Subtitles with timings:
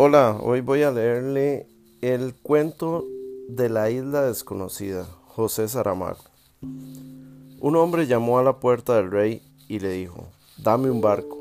[0.00, 1.66] Hola, hoy voy a leerle
[2.02, 3.04] el cuento
[3.48, 6.22] de la isla desconocida, José Saramago.
[6.60, 11.36] Un hombre llamó a la puerta del rey y le dijo, dame un barco.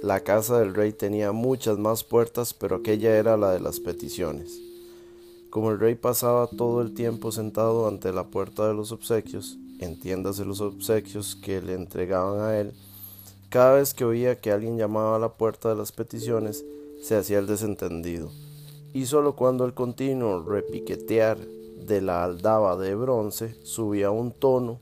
[0.00, 4.60] La casa del rey tenía muchas más puertas, pero aquella era la de las peticiones.
[5.50, 10.44] Como el rey pasaba todo el tiempo sentado ante la puerta de los obsequios, entiéndase
[10.44, 12.74] los obsequios que le entregaban a él,
[13.48, 16.64] cada vez que oía que alguien llamaba a la puerta de las peticiones,
[17.02, 18.30] se hacía el desentendido,
[18.92, 24.80] y solo cuando el continuo repiquetear de la aldaba de bronce subía un tono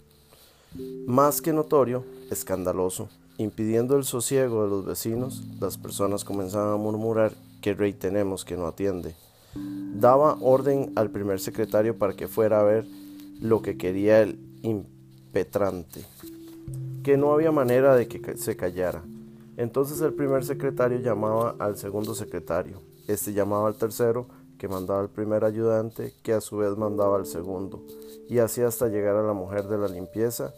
[1.06, 3.09] más que notorio, escandaloso,
[3.39, 8.56] impidiendo el sosiego de los vecinos, las personas comenzaban a murmurar qué rey tenemos que
[8.56, 9.14] no atiende.
[9.55, 12.87] Daba orden al primer secretario para que fuera a ver
[13.41, 16.05] lo que quería el impetrante,
[17.03, 19.03] que no había manera de que se callara.
[19.56, 24.27] Entonces el primer secretario llamaba al segundo secretario, este llamaba al tercero,
[24.58, 27.83] que mandaba al primer ayudante, que a su vez mandaba al segundo,
[28.28, 30.53] y así hasta llegar a la mujer de la limpieza,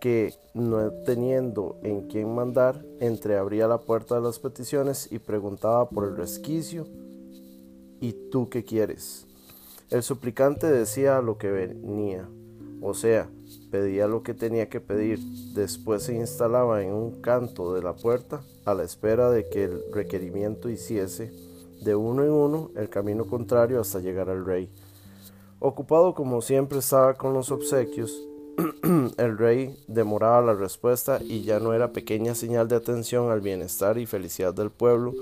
[0.00, 6.08] que no teniendo en quién mandar, entreabría la puerta de las peticiones y preguntaba por
[6.08, 6.86] el resquicio,
[8.00, 9.26] ¿y tú qué quieres?
[9.90, 12.28] El suplicante decía lo que venía,
[12.80, 13.28] o sea,
[13.70, 15.18] pedía lo que tenía que pedir,
[15.54, 19.82] después se instalaba en un canto de la puerta a la espera de que el
[19.92, 21.32] requerimiento hiciese
[21.82, 24.68] de uno en uno el camino contrario hasta llegar al rey.
[25.58, 28.22] Ocupado como siempre estaba con los obsequios,
[29.16, 33.98] el rey demoraba la respuesta y ya no era pequeña señal de atención al bienestar
[33.98, 35.14] y felicidad del pueblo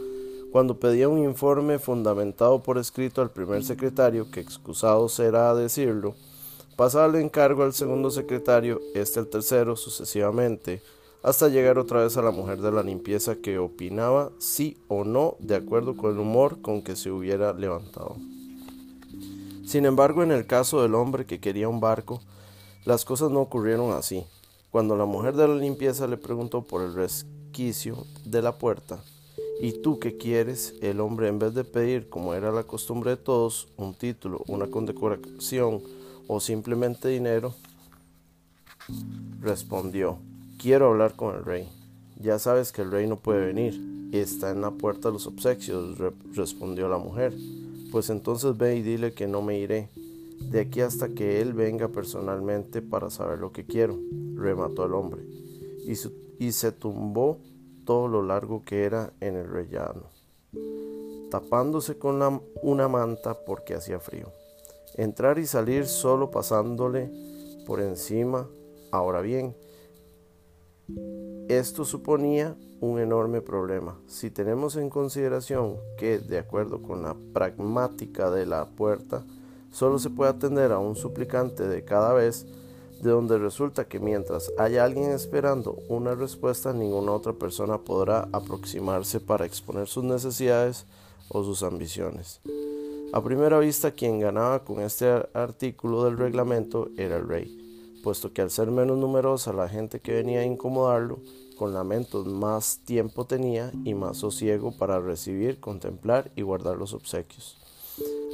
[0.51, 6.15] cuando pedía un informe fundamentado por escrito al primer secretario, que excusado será decirlo,
[6.81, 10.81] Pasaba el encargo al segundo secretario, este al tercero, sucesivamente,
[11.23, 15.37] hasta llegar otra vez a la mujer de la limpieza que opinaba sí o no
[15.41, 18.17] de acuerdo con el humor con que se hubiera levantado.
[19.67, 22.23] Sin embargo, en el caso del hombre que quería un barco,
[22.87, 24.25] las cosas no ocurrieron así.
[24.71, 29.05] Cuando la mujer de la limpieza le preguntó por el resquicio de la puerta,
[29.61, 30.73] ¿y tú qué quieres?
[30.81, 34.69] El hombre, en vez de pedir, como era la costumbre de todos, un título, una
[34.69, 35.83] condecoración,
[36.33, 37.55] o simplemente dinero?
[39.41, 40.19] Respondió,
[40.61, 41.69] quiero hablar con el rey.
[42.21, 45.99] Ya sabes que el rey no puede venir, está en la puerta de los obsequios,
[46.33, 47.35] respondió la mujer.
[47.91, 49.89] Pues entonces ve y dile que no me iré,
[50.39, 53.99] de aquí hasta que él venga personalmente para saber lo que quiero,
[54.37, 55.23] remató el hombre,
[55.85, 55.95] y,
[56.39, 57.39] y se tumbó
[57.85, 60.05] todo lo largo que era en el rellano,
[61.29, 64.29] tapándose con una manta porque hacía frío
[65.01, 67.11] entrar y salir solo pasándole
[67.67, 68.49] por encima.
[68.91, 69.57] Ahora bien,
[71.49, 73.99] esto suponía un enorme problema.
[74.07, 79.25] Si tenemos en consideración que, de acuerdo con la pragmática de la puerta,
[79.71, 82.47] solo se puede atender a un suplicante de cada vez,
[83.01, 89.21] de donde resulta que mientras haya alguien esperando una respuesta, ninguna otra persona podrá aproximarse
[89.21, 90.85] para exponer sus necesidades
[91.31, 92.43] o sus ambiciones.
[93.13, 98.41] A primera vista quien ganaba con este artículo del reglamento era el rey, puesto que
[98.41, 101.19] al ser menos numerosa la gente que venía a incomodarlo,
[101.59, 107.59] con lamentos más tiempo tenía y más sosiego para recibir, contemplar y guardar los obsequios.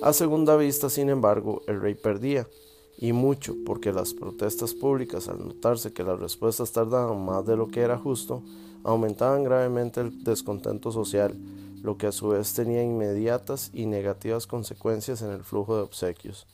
[0.03, 2.47] A segunda vista, sin embargo, el rey perdía,
[2.99, 7.69] y mucho, porque las protestas públicas, al notarse que las respuestas tardaban más de lo
[7.69, 8.43] que era justo,
[8.85, 11.35] aumentaban gravemente el descontento social,
[11.87, 16.45] lo que a su vez tenía inmediatas y negativas consecuencias en el flujo de obsequios.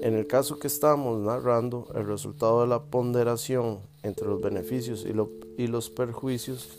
[0.00, 5.66] En el caso que estamos narrando, el resultado de la ponderación entre los beneficios y,
[5.66, 6.78] los perjuicios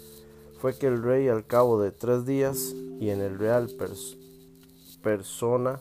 [0.60, 3.70] fue que el rey al cabo de tres días y en el real
[5.04, 5.80] persona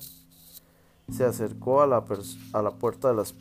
[1.10, 2.04] se acercó a la,
[2.52, 3.34] a la puerta de las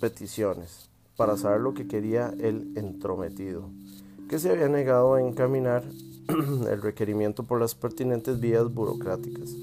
[0.00, 3.70] peticiones para saber lo que quería el entrometido,
[4.28, 5.84] que se había negado a encaminar
[6.70, 9.54] el requerimiento por las pertinentes vías burocráticas.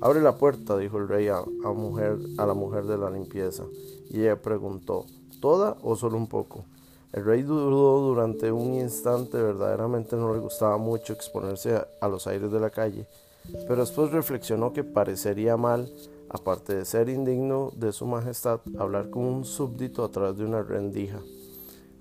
[0.00, 1.42] Abre la puerta, dijo el rey a,
[1.74, 3.64] mujer, a la mujer de la limpieza,
[4.08, 5.06] y ella preguntó,
[5.40, 6.64] ¿toda o solo un poco?
[7.12, 12.52] El rey dudó durante un instante, verdaderamente no le gustaba mucho exponerse a, los aires
[12.52, 13.06] de la calle,
[13.66, 15.90] pero después reflexionó que parecería mal,
[16.28, 20.62] aparte de ser indigno de su majestad, hablar con un súbdito a través de una
[20.62, 21.18] rendija,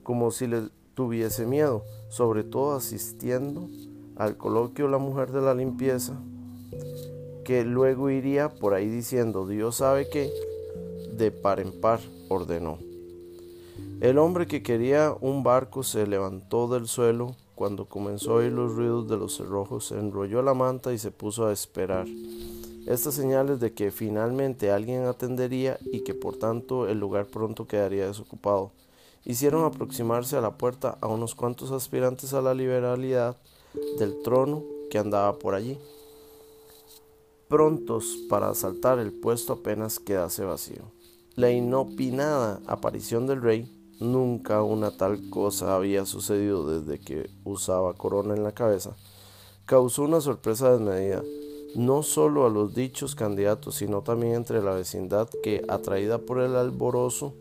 [0.04, 3.68] como si le tuviese miedo, sobre todo asistiendo
[4.18, 6.14] al coloquio la mujer de la limpieza,
[7.46, 10.32] que luego iría por ahí diciendo, Dios sabe que,
[11.14, 12.00] de par en par,
[12.30, 12.80] ordenó.
[14.02, 18.76] El hombre que quería un barco se levantó del suelo cuando comenzó a oír los
[18.76, 22.06] ruidos de los cerrojos, enrolló la manta y se puso a esperar.
[22.86, 28.08] Estas señales de que finalmente alguien atendería y que por tanto el lugar pronto quedaría
[28.08, 28.72] desocupado,
[29.26, 33.36] hicieron aproximarse a la puerta a unos cuantos aspirantes a la liberalidad
[33.98, 35.78] del trono que andaba por allí,
[37.48, 40.92] prontos para asaltar el puesto apenas quedase vacío.
[41.36, 48.36] La inopinada aparición del rey Nunca una tal cosa había sucedido desde que usaba corona
[48.36, 48.96] en la cabeza.
[49.66, 51.24] Causó una sorpresa desmedida,
[51.76, 56.56] no solo a los dichos candidatos, sino también entre la vecindad que, atraída por el
[56.56, 57.34] alborozo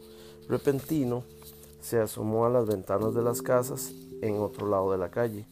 [0.49, 1.25] repentino,
[1.83, 3.93] se asomó a las ventanas de las casas
[4.23, 5.47] en otro lado de la calle.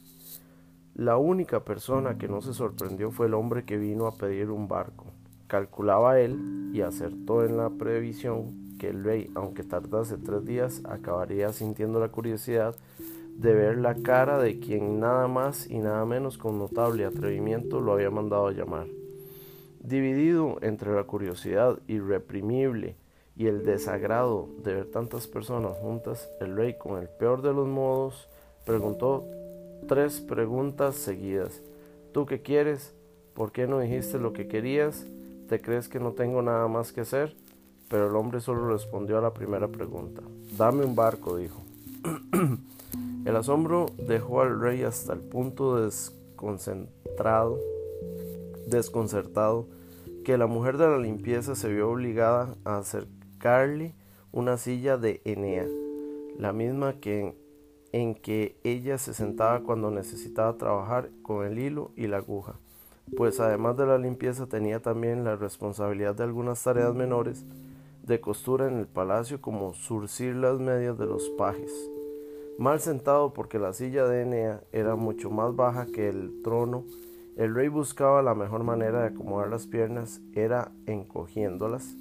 [0.94, 4.68] La única persona que no se sorprendió fue el hombre que vino a pedir un
[4.68, 5.06] barco.
[5.46, 12.00] Calculaba él y acertó en la previsión el rey, aunque tardase tres días, acabaría sintiendo
[12.00, 12.74] la curiosidad
[13.36, 17.92] de ver la cara de quien nada más y nada menos con notable atrevimiento lo
[17.92, 18.86] había mandado a llamar.
[19.80, 22.96] Dividido entre la curiosidad irreprimible
[23.36, 27.66] y el desagrado de ver tantas personas juntas, el rey, con el peor de los
[27.66, 28.28] modos,
[28.64, 29.26] preguntó
[29.86, 31.60] tres preguntas seguidas.
[32.12, 32.94] ¿Tú qué quieres?
[33.34, 35.06] ¿Por qué no dijiste lo que querías?
[35.48, 37.36] ¿Te crees que no tengo nada más que hacer?
[37.88, 40.22] Pero el hombre solo respondió a la primera pregunta.
[40.56, 41.62] Dame un barco, dijo.
[43.24, 47.58] el asombro dejó al rey hasta el punto desconcentrado,
[48.66, 49.66] desconcertado,
[50.24, 53.94] que la mujer de la limpieza se vio obligada a acercarle
[54.32, 55.66] una silla de Enea,
[56.38, 57.36] la misma que
[57.94, 62.54] en que ella se sentaba cuando necesitaba trabajar con el hilo y la aguja,
[63.16, 67.44] pues además de la limpieza tenía también la responsabilidad de algunas tareas menores
[68.02, 71.72] de costura en el palacio como surcir las medias de los pajes.
[72.58, 76.82] Mal sentado porque la silla de Enea era mucho más baja que el trono,
[77.36, 81.94] el rey buscaba la mejor manera de acomodar las piernas, era encogiéndolas,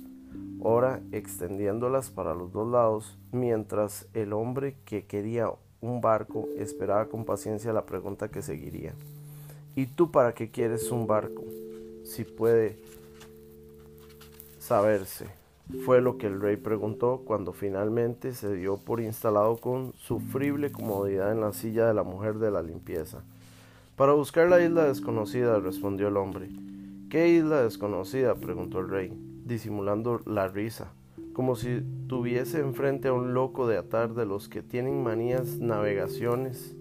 [0.60, 5.51] ora extendiéndolas para los dos lados, mientras el hombre que quería
[5.83, 8.94] un barco esperaba con paciencia la pregunta que seguiría.
[9.75, 11.44] ¿Y tú para qué quieres un barco?
[12.06, 12.77] Si puede
[14.59, 15.27] saberse
[15.85, 21.31] fue lo que el rey preguntó cuando finalmente se dio por instalado con sufrible comodidad
[21.31, 23.24] en la silla de la mujer de la limpieza.
[23.95, 26.50] Para buscar la isla desconocida, respondió el hombre.
[27.09, 28.36] ¿Qué isla desconocida?
[28.36, 29.13] preguntó el rey,
[29.45, 30.91] disimulando la risa,
[31.33, 36.75] como si tuviese enfrente a un loco de atar de los que tienen manías navegaciones,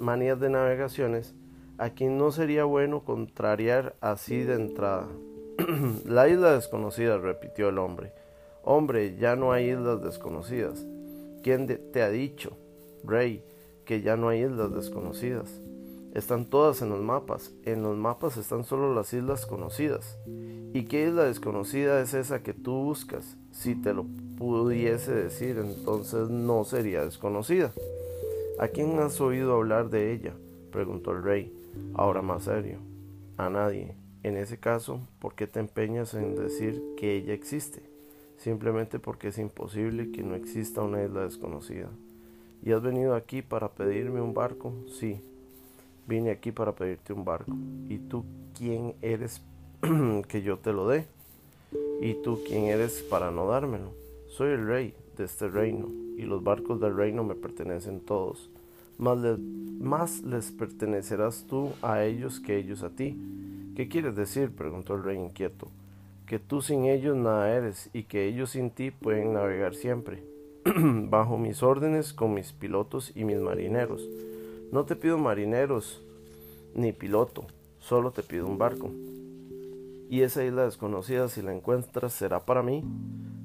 [0.00, 1.34] manías de navegaciones,
[1.78, 5.08] a quien no sería bueno contrariar así de entrada.
[6.04, 8.12] la isla desconocida, repitió el hombre.
[8.62, 10.84] Hombre, ya no hay islas desconocidas.
[11.42, 12.56] ¿Quién te ha dicho,
[13.04, 13.44] rey,
[13.84, 15.60] que ya no hay islas desconocidas?
[16.12, 17.52] Están todas en los mapas.
[17.64, 20.18] En los mapas están solo las islas conocidas.
[20.76, 23.38] ¿Y qué isla desconocida es esa que tú buscas?
[23.50, 24.04] Si te lo
[24.36, 27.72] pudiese decir, entonces no sería desconocida.
[28.58, 30.34] ¿A quién has oído hablar de ella?
[30.70, 31.50] preguntó el rey,
[31.94, 32.76] ahora más serio.
[33.38, 33.94] A nadie.
[34.22, 37.80] En ese caso, ¿por qué te empeñas en decir que ella existe?
[38.36, 41.88] Simplemente porque es imposible que no exista una isla desconocida.
[42.62, 44.74] ¿Y has venido aquí para pedirme un barco?
[44.90, 45.22] Sí,
[46.06, 47.56] vine aquí para pedirte un barco.
[47.88, 49.40] ¿Y tú quién eres
[50.28, 51.06] que yo te lo dé?
[52.00, 53.92] ¿Y tú quién eres para no dármelo?
[54.28, 58.50] Soy el rey de este reino, y los barcos del reino me pertenecen todos.
[58.98, 59.18] Más,
[59.80, 63.16] más les pertenecerás tú a ellos que ellos a ti
[63.76, 64.52] ¿Qué quieres decir?
[64.52, 65.68] preguntó el rey inquieto.
[66.26, 70.22] Que tú sin ellos nada eres y que ellos sin ti pueden navegar siempre,
[70.64, 74.08] bajo mis órdenes con mis pilotos y mis marineros.
[74.72, 76.02] No te pido marineros
[76.74, 77.44] ni piloto,
[77.78, 78.90] solo te pido un barco.
[80.08, 82.84] Y esa isla desconocida, si la encuentras, será para mí.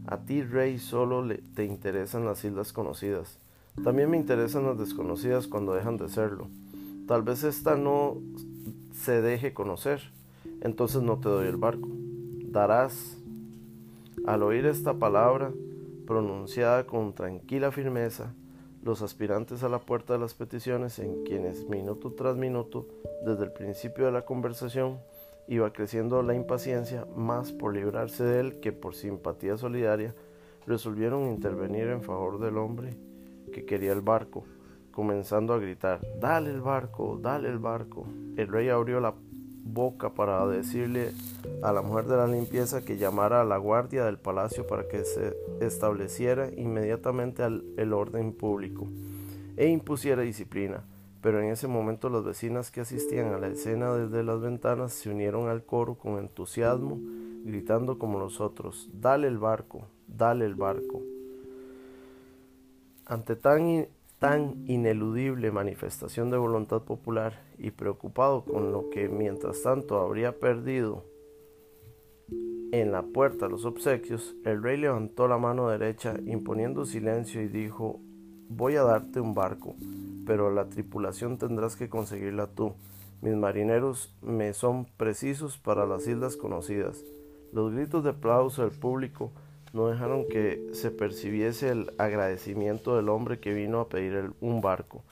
[0.08, 3.40] A ti, rey, solo le, te interesan las islas conocidas.
[3.84, 6.48] También me interesan las desconocidas cuando dejan de serlo.
[7.08, 8.18] Tal vez esta no
[8.94, 10.02] se deje conocer
[10.62, 11.90] entonces no te doy el barco.
[12.52, 13.18] Darás.
[14.26, 15.52] Al oír esta palabra,
[16.06, 18.34] pronunciada con tranquila firmeza,
[18.84, 22.88] los aspirantes a la puerta de las peticiones, en quienes minuto tras minuto,
[23.26, 25.00] desde el principio de la conversación,
[25.52, 30.16] iba creciendo la impaciencia, más por librarse de él que por simpatía solidaria,
[30.66, 32.96] resolvieron intervenir en favor del hombre
[33.52, 34.46] que quería el barco,
[34.92, 38.08] comenzando a gritar, Dale el barco, dale el barco.
[38.38, 39.14] El rey abrió la
[39.66, 41.12] boca para decirle
[41.62, 45.04] a la mujer de la limpieza que llamara a la guardia del palacio para que
[45.04, 48.88] se estableciera inmediatamente el orden público
[49.58, 50.86] e impusiera disciplina,
[51.22, 55.10] pero en ese momento las vecinas que asistían a la escena desde las ventanas se
[55.10, 57.00] unieron al coro con entusiasmo,
[57.44, 61.02] gritando como los otros, Dale el barco, dale el barco.
[63.06, 63.88] Ante tan,
[64.20, 71.06] tan ineludible manifestación de voluntad popular y preocupado con lo que mientras tanto habría perdido
[72.72, 78.00] en la puerta los obsequios, el rey levantó la mano derecha imponiendo silencio y dijo
[78.48, 79.76] Voy a darte un barco,
[80.26, 82.74] pero la tripulación tendrás que conseguirla tú.
[83.22, 87.04] Mis marineros me son precisos para las islas conocidas.
[87.54, 89.32] Los gritos de aplauso del público
[89.74, 95.04] no dejaron que se percibiese el agradecimiento del hombre que vino a pedir un barco.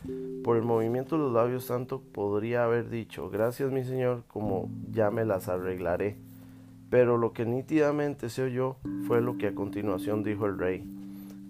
[0.44, 5.12] Por el movimiento de los labios tanto podría haber dicho, gracias mi señor, como ya
[5.12, 6.18] me las arreglaré.
[6.90, 10.84] Pero lo que nítidamente se oyó fue lo que a continuación dijo el rey.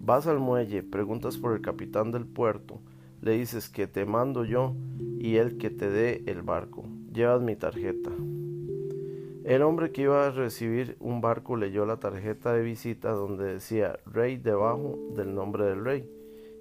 [0.02, 2.80] Vas al muelle, preguntas por el capitán del puerto,
[3.20, 4.74] le dices que te mando yo
[5.18, 6.84] y él que te dé el barco.
[7.12, 8.10] Llevas mi tarjeta.
[9.44, 13.98] El hombre que iba a recibir un barco leyó la tarjeta de visita donde decía
[14.06, 16.08] rey debajo del nombre del rey,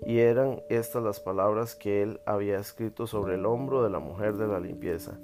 [0.05, 4.37] y eran estas las palabras que él había escrito sobre el hombro de la mujer
[4.37, 5.19] de la limpieza.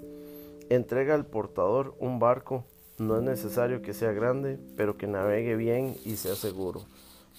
[0.69, 2.65] Entrega al portador un barco,
[2.97, 6.81] no es necesario que sea grande, pero que navegue bien y sea seguro.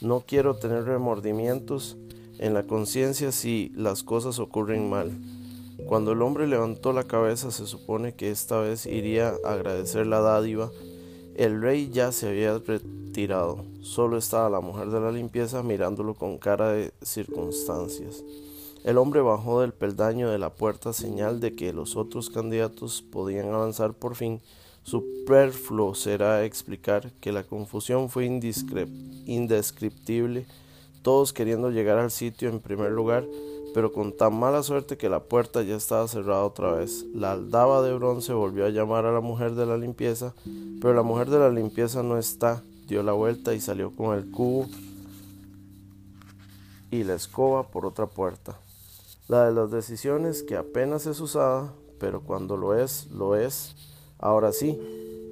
[0.00, 1.98] No quiero tener remordimientos
[2.38, 5.10] en la conciencia si las cosas ocurren mal.
[5.86, 10.20] Cuando el hombre levantó la cabeza se supone que esta vez iría a agradecer la
[10.20, 10.70] dádiva.
[11.36, 13.64] El rey ya se había retirado.
[13.82, 18.24] Solo estaba la mujer de la limpieza mirándolo con cara de circunstancias.
[18.84, 23.52] El hombre bajó del peldaño de la puerta señal de que los otros candidatos podían
[23.52, 24.40] avanzar por fin
[24.86, 30.46] Superfluo será explicar que la confusión fue indescriptible,
[31.06, 33.24] todos queriendo llegar al sitio en primer lugar,
[33.72, 37.06] pero con tan mala suerte que la puerta ya estaba cerrada otra vez.
[37.14, 40.34] La aldaba de bronce volvió a llamar a la mujer de la limpieza,
[40.80, 44.32] pero la mujer de la limpieza no está, dio la vuelta y salió con el
[44.32, 44.66] cubo
[46.90, 48.58] y la escoba por otra puerta.
[49.28, 53.76] La de las decisiones que apenas es usada, pero cuando lo es, lo es
[54.18, 54.80] Ahora sí,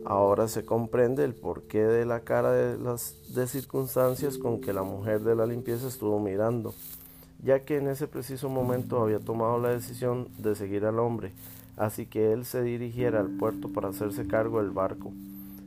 [0.04, 4.82] ahora se comprende el porqué de la cara de las de circunstancias con que la
[4.82, 6.75] mujer de la limpieza estuvo mirando,
[7.42, 11.32] ya que en ese preciso momento había tomado la decisión de seguir al hombre,
[11.76, 15.12] así que él se dirigiera al puerto para hacerse cargo del barco.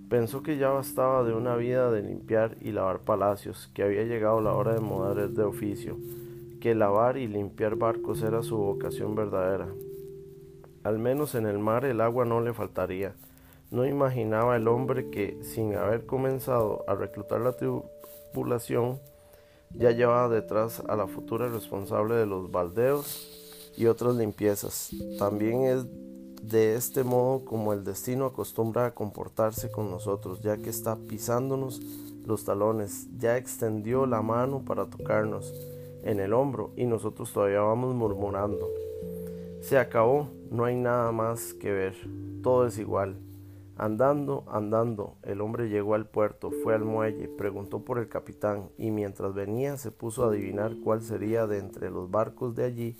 [0.10, 4.40] Pensó que ya bastaba de una vida de limpiar y lavar palacios, que había llegado
[4.40, 5.98] la hora de mudar de oficio,
[6.62, 9.68] que lavar y limpiar barcos era su vocación verdadera,
[10.84, 13.14] al menos en el mar el agua no le faltaría.
[13.70, 19.00] No imaginaba el hombre que, sin haber comenzado a reclutar la tripulación,
[19.74, 24.92] ya llevaba detrás a la futura responsable de los baldeos y otras limpiezas.
[25.20, 25.86] También es
[26.42, 31.82] de este modo como el destino acostumbra a comportarse con nosotros, ya que está pisándonos
[32.26, 35.54] los talones, ya extendió la mano para tocarnos
[36.04, 38.70] en el hombro y nosotros todavía vamos murmurando.
[39.60, 41.96] Se acabó, no hay nada más que ver,
[42.42, 43.27] todo es igual.
[43.80, 48.90] Andando, andando, el hombre llegó al puerto, fue al muelle, preguntó por el capitán y
[48.90, 52.96] mientras venía se puso a adivinar cuál sería de entre los barcos de allí,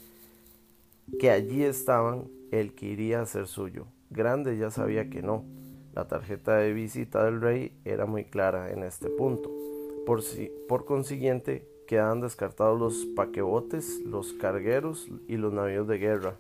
[1.20, 3.88] que allí estaban, el que iría a ser suyo.
[4.12, 5.46] Grande ya sabía que no.
[5.94, 9.52] La tarjeta de visita del rey era muy clara en este punto.
[10.06, 16.38] Por, si, por consiguiente, quedaban descartados los paquebotes, los cargueros y los navíos de guerra.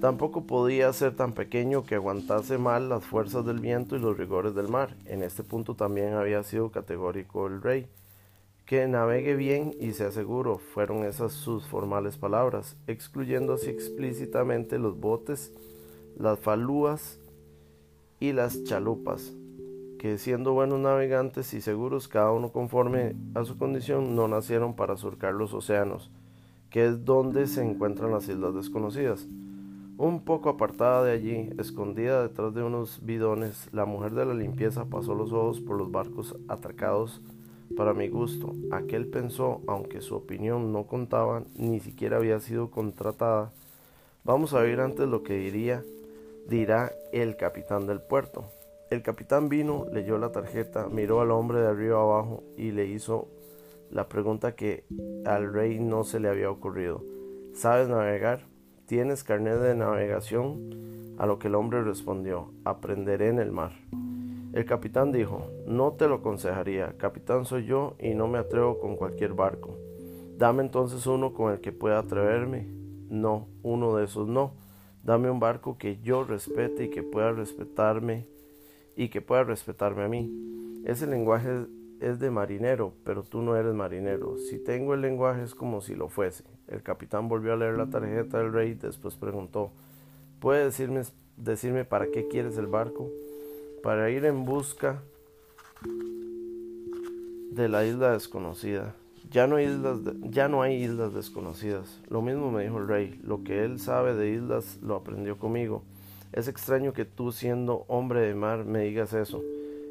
[0.00, 4.54] Tampoco podía ser tan pequeño que aguantase mal las fuerzas del viento y los rigores
[4.54, 4.94] del mar.
[5.06, 7.88] En este punto también había sido categórico el rey.
[8.66, 14.98] Que navegue bien y sea seguro, fueron esas sus formales palabras, excluyendo así explícitamente los
[15.00, 15.52] botes,
[16.18, 17.18] las falúas
[18.18, 19.32] y las chalupas,
[19.98, 24.96] que siendo buenos navegantes y seguros cada uno conforme a su condición, no nacieron para
[24.96, 26.10] surcar los océanos,
[26.70, 29.26] que es donde se encuentran las islas desconocidas.
[29.98, 34.84] Un poco apartada de allí, escondida detrás de unos bidones, la mujer de la limpieza
[34.84, 37.22] pasó los ojos por los barcos atracados
[37.76, 38.52] para mi gusto.
[38.70, 43.52] Aquel pensó, aunque su opinión no contaba, ni siquiera había sido contratada.
[44.24, 45.82] Vamos a ver antes lo que diría,
[46.46, 48.44] dirá el capitán del puerto.
[48.90, 53.28] El capitán vino, leyó la tarjeta, miró al hombre de arriba abajo y le hizo
[53.90, 54.84] la pregunta que
[55.24, 57.04] al rey no se le había ocurrido.
[57.54, 58.46] ¿Sabes navegar?
[58.86, 61.14] ¿Tienes carnet de navegación?
[61.18, 63.72] A lo que el hombre respondió, aprenderé en el mar.
[64.52, 68.96] El capitán dijo, no te lo aconsejaría, capitán soy yo y no me atrevo con
[68.96, 69.76] cualquier barco.
[70.36, 72.66] Dame entonces uno con el que pueda atreverme.
[73.08, 74.54] no, uno de esos no.
[75.02, 78.26] Dame un barco que yo respete y que pueda respetarme
[78.96, 80.82] y que pueda respetarme a mí.
[80.84, 81.66] Ese lenguaje
[82.00, 84.36] es de marinero, pero tú no eres marinero.
[84.38, 86.44] Si tengo el lenguaje es como si lo fuese.
[86.68, 89.70] El capitán volvió a leer la tarjeta del rey, después preguntó,
[90.40, 91.02] ¿puede decirme,
[91.36, 93.10] decirme para qué quieres el barco?
[93.82, 95.02] Para ir en busca
[97.52, 98.94] de la isla desconocida.
[99.30, 102.00] Ya no, hay islas ya no hay islas desconocidas.
[102.08, 103.20] Lo mismo me dijo el rey.
[103.24, 105.82] Lo que él sabe de islas lo aprendió conmigo.
[106.32, 109.42] Es extraño que tú, siendo hombre de mar, me digas eso,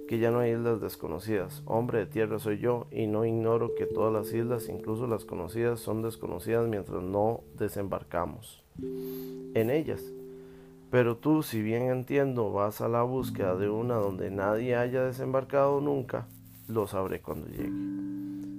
[0.07, 1.63] que ya no hay islas desconocidas.
[1.65, 5.79] Hombre de tierra soy yo, y no ignoro que todas las islas, incluso las conocidas,
[5.79, 10.03] son desconocidas mientras no desembarcamos en ellas.
[10.91, 15.81] Pero tú, si bien entiendo, vas a la búsqueda de una donde nadie haya desembarcado
[15.81, 16.27] nunca,
[16.67, 17.71] lo sabré cuando llegue.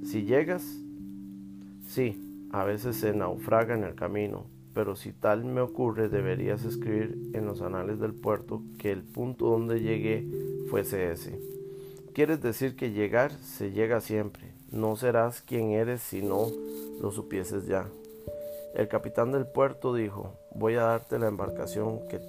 [0.04, 0.62] Si llegas,
[1.86, 7.30] sí, a veces se naufraga en el camino, pero si tal me ocurre deberías escribir
[7.32, 10.26] en los anales del puerto que el punto donde llegué
[10.68, 11.38] fuese ese.
[12.12, 16.46] Quieres decir que llegar se llega siempre, no serás quien eres si no
[17.00, 17.88] lo supieses ya.
[18.74, 22.20] El capitán del puerto dijo, voy a darte la embarcación que,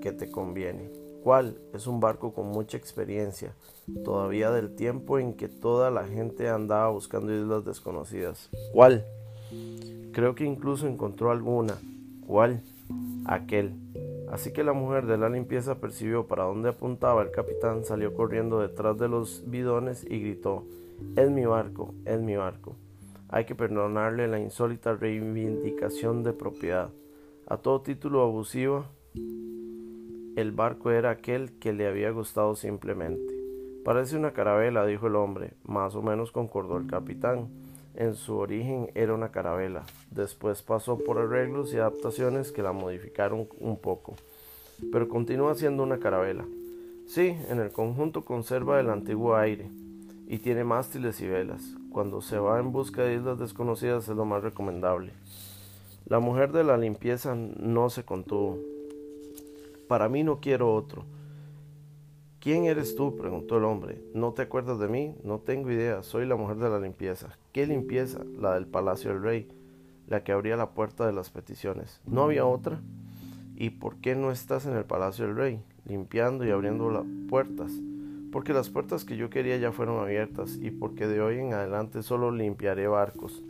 [0.00, 0.90] que te conviene.
[1.22, 1.56] ¿Cuál?
[1.72, 3.54] Es un barco con mucha experiencia,
[4.04, 8.50] todavía del tiempo en que toda la gente andaba buscando islas desconocidas.
[8.72, 9.06] ¿Cuál?
[10.12, 11.78] Creo que incluso encontró alguna.
[12.26, 12.62] ¿Cuál?
[13.24, 13.72] Aquel.
[14.34, 18.58] Así que la mujer de la limpieza percibió para dónde apuntaba el capitán, salió corriendo
[18.58, 20.64] detrás de los bidones y gritó,
[21.14, 22.74] Es mi barco, es mi barco.
[23.28, 26.90] Hay que perdonarle la insólita reivindicación de propiedad.
[27.46, 33.32] A todo título abusivo, el barco era aquel que le había gustado simplemente.
[33.84, 35.52] Parece una carabela, dijo el hombre.
[35.62, 37.50] Más o menos concordó el capitán.
[37.94, 39.84] En su origen era una carabela.
[40.10, 44.16] Después pasó por arreglos y adaptaciones que la modificaron un poco.
[44.90, 46.44] Pero continúa siendo una carabela.
[47.06, 49.70] Sí, en el conjunto conserva el antiguo aire
[50.26, 51.62] y tiene mástiles y velas.
[51.92, 55.12] Cuando se va en busca de islas desconocidas es lo más recomendable.
[56.06, 58.58] La mujer de la limpieza no se contuvo.
[59.86, 61.04] Para mí no quiero otro.
[62.44, 63.16] ¿Quién eres tú?
[63.16, 64.02] preguntó el hombre.
[64.12, 65.14] ¿No te acuerdas de mí?
[65.24, 66.02] No tengo idea.
[66.02, 67.38] Soy la mujer de la limpieza.
[67.52, 68.20] ¿Qué limpieza?
[68.38, 69.48] La del palacio del rey,
[70.08, 72.02] la que abría la puerta de las peticiones.
[72.04, 72.82] ¿No había otra?
[73.56, 77.72] ¿Y por qué no estás en el palacio del rey, limpiando y abriendo las puertas?
[78.30, 82.02] porque las puertas que yo quería ya fueron abiertas y porque de hoy en adelante
[82.02, 83.44] solo limpiaré barcos.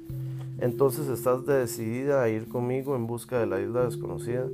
[0.61, 4.46] Entonces estás decidida a ir conmigo en busca de la isla desconocida.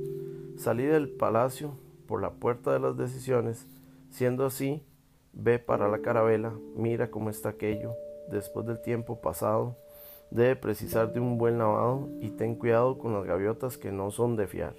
[0.55, 1.73] Salí del palacio
[2.07, 3.67] por la puerta de las decisiones.
[4.11, 4.83] Siendo así,
[5.31, 7.95] ve para la carabela, mira cómo está aquello.
[8.29, 9.77] Después del tiempo pasado,
[10.31, 14.35] debe precisar de un buen lavado y ten cuidado con las gaviotas que no son
[14.35, 14.75] de fiar.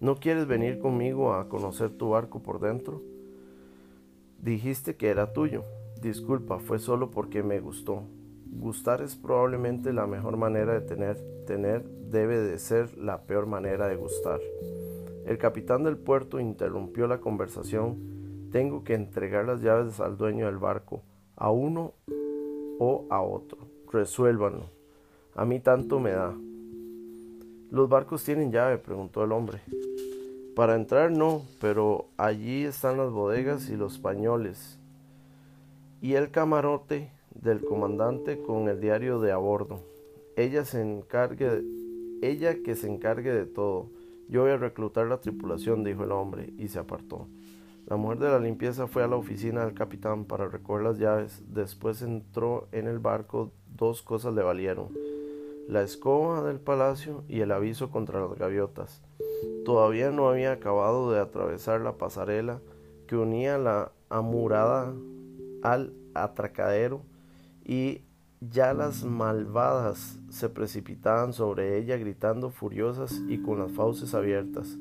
[0.00, 3.00] ¿No quieres venir conmigo a conocer tu barco por dentro?
[4.42, 5.62] Dijiste que era tuyo.
[6.02, 8.02] Disculpa, fue solo porque me gustó.
[8.50, 11.16] Gustar es probablemente la mejor manera de tener.
[11.46, 14.40] Tener debe de ser la peor manera de gustar.
[15.26, 18.17] El capitán del puerto interrumpió la conversación.
[18.50, 21.02] Tengo que entregar las llaves al dueño del barco,
[21.36, 21.92] a uno
[22.78, 23.58] o a otro.
[23.92, 24.64] Resuélvanlo.
[25.34, 26.34] A mí tanto me da.
[27.70, 28.78] ¿Los barcos tienen llave?
[28.78, 29.60] preguntó el hombre.
[30.56, 34.78] Para entrar no, pero allí están las bodegas y los pañoles.
[36.00, 39.80] Y el camarote del comandante con el diario de a bordo.
[40.36, 41.62] Ella se encargue,
[42.22, 43.86] ella que se encargue de todo.
[44.28, 47.26] Yo voy a reclutar la tripulación, dijo el hombre, y se apartó.
[47.88, 51.42] La mujer de la limpieza fue a la oficina del capitán para recoger las llaves.
[51.48, 53.50] Después entró en el barco.
[53.76, 54.88] Dos cosas le valieron:
[55.68, 59.02] la escoba del palacio y el aviso contra las gaviotas.
[59.64, 62.60] Todavía no había acabado de atravesar la pasarela
[63.06, 64.92] que unía la amurada
[65.62, 67.02] al atracadero
[67.64, 68.02] y
[68.40, 74.76] ya las malvadas se precipitaban sobre ella gritando furiosas y con las fauces abiertas,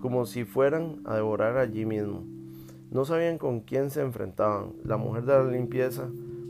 [0.00, 2.24] como si fueran a devorar allí mismo.
[2.90, 4.74] No sabían con quién se enfrentaban.
[4.84, 6.08] La mujer de la limpieza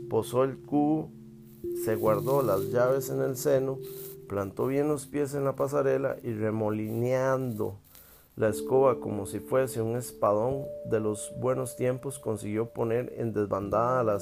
[0.09, 1.09] posó el cubo,
[1.85, 3.77] se guardó las llaves en el seno,
[4.27, 7.77] plantó bien los pies en la pasarela y remolineando
[8.37, 14.17] la escoba como si fuese un espadón de los buenos tiempos consiguió poner en desbandada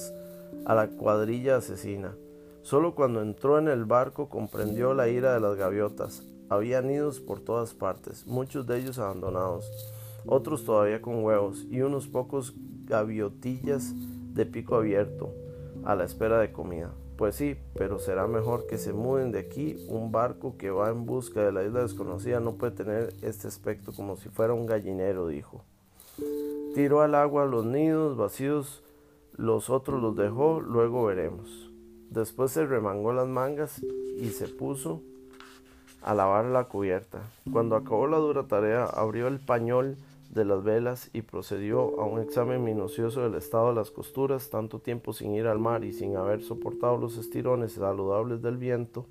[0.66, 2.16] a, la cuadrilla asesina.
[2.64, 6.24] Solo cuando entró en el barco comprendió la ira de las gaviotas.
[6.50, 9.72] Había nidos por todas partes, muchos de ellos abandonados,
[10.30, 12.54] otros todavía con huevos y unos pocos
[12.86, 13.94] gaviotillas
[14.34, 15.34] de pico abierto
[15.84, 16.92] a la espera de comida.
[17.18, 19.76] Pues sí, pero será mejor que se muden de aquí.
[19.90, 23.92] Un barco que va en busca de la isla desconocida no puede tener este aspecto
[23.92, 25.64] como si fuera un gallinero, dijo.
[26.76, 28.84] Tiró al agua los nidos vacíos,
[29.36, 31.72] los otros los dejó, luego veremos.
[32.10, 33.82] Después se remangó las mangas
[34.18, 35.02] y se puso
[36.04, 37.20] a lavar la cubierta.
[37.52, 39.98] Cuando acabó la dura tarea, abrió el pañol
[40.30, 44.80] de las velas y procedió a un examen minucioso del estado de las costuras, tanto
[44.80, 49.06] tiempo sin ir al mar y sin haber soportado los estirones saludables del viento.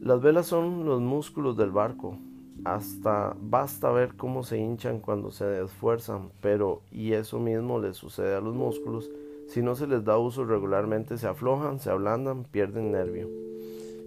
[0.00, 2.16] Las velas son los músculos del barco,
[2.64, 8.34] hasta basta ver cómo se hinchan cuando se esfuerzan, pero y eso mismo le sucede
[8.34, 9.10] a los músculos,
[9.48, 13.28] si no se les da uso regularmente se aflojan, se ablandan, pierden nervio.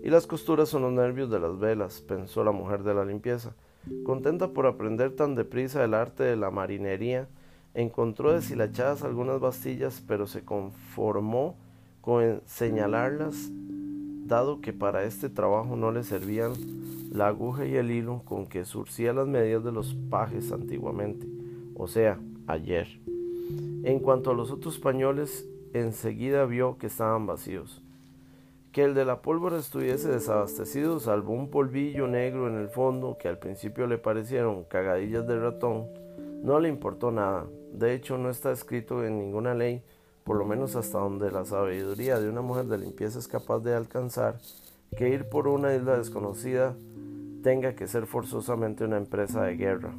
[0.04, 3.56] Y las costuras son los nervios de las velas, pensó la mujer de la limpieza.
[4.04, 7.28] Contenta por aprender tan deprisa el arte de la marinería,
[7.74, 11.56] encontró deshilachadas algunas bastillas, pero se conformó
[12.02, 13.52] con señalarlas,
[14.26, 16.54] dado que para este trabajo no le servían
[17.12, 21.28] la aguja y el hilo con que surcía las medias de los pajes antiguamente,
[21.76, 22.88] o sea, ayer.
[23.84, 27.85] En cuanto a los otros pañoles, enseguida vio que estaban vacíos.
[28.76, 33.30] Que el de la pólvora estuviese desabastecido, salvo un polvillo negro en el fondo que
[33.30, 35.88] al principio le parecieron cagadillas de ratón,
[36.44, 37.46] no le importó nada.
[37.72, 39.82] De hecho, no está escrito en ninguna ley,
[40.26, 43.74] por lo menos hasta donde la sabiduría de una mujer de limpieza es capaz de
[43.74, 44.40] alcanzar,
[44.98, 46.76] que ir por una isla desconocida
[47.44, 49.94] tenga que ser forzosamente una empresa de guerra.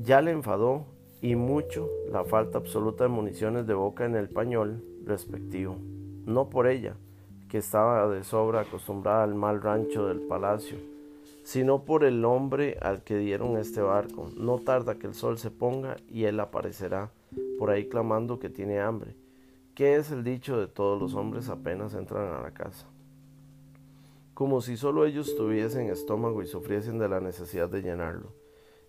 [0.00, 0.86] Ya le enfadó
[1.20, 5.76] y mucho la falta absoluta de municiones de boca en el pañol respectivo
[6.26, 6.96] no por ella,
[7.48, 10.78] que estaba de sobra acostumbrada al mal rancho del palacio,
[11.44, 14.30] sino por el hombre al que dieron este barco.
[14.36, 17.10] No tarda que el sol se ponga y él aparecerá
[17.58, 19.14] por ahí clamando que tiene hambre.
[19.74, 22.86] ¿Qué es el dicho de todos los hombres apenas entran a la casa?
[24.32, 28.32] Como si solo ellos tuviesen estómago y sufriesen de la necesidad de llenarlo.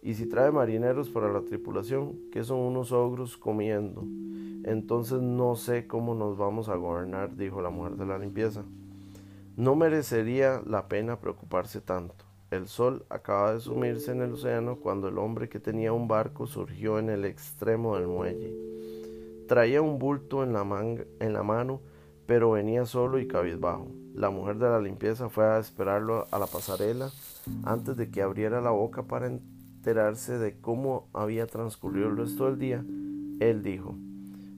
[0.01, 4.03] Y si trae marineros para la tripulación, que son unos ogros comiendo.
[4.65, 8.63] Entonces no sé cómo nos vamos a gobernar, dijo la mujer de la limpieza.
[9.56, 12.25] No merecería la pena preocuparse tanto.
[12.49, 16.47] El sol acaba de sumirse en el océano cuando el hombre que tenía un barco
[16.47, 18.56] surgió en el extremo del muelle.
[19.47, 20.62] Traía un bulto en la,
[21.19, 21.80] en la mano,
[22.25, 23.88] pero venía solo y cabizbajo.
[24.15, 27.12] La mujer de la limpieza fue a esperarlo a la pasarela
[27.65, 32.58] antes de que abriera la boca para enterarse de cómo había transcurrido el resto del
[32.58, 32.84] día,
[33.39, 33.95] él dijo,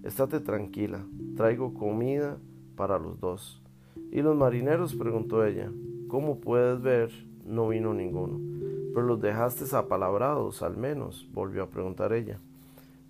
[0.07, 2.37] Estate tranquila, traigo comida
[2.77, 3.61] para los dos.
[4.09, 4.95] ¿Y los marineros?
[4.95, 5.69] preguntó ella.
[6.07, 7.11] ¿Cómo puedes ver?
[7.45, 8.39] No vino ninguno.
[8.93, 12.39] Pero los dejaste apalabrados, al menos, volvió a preguntar ella.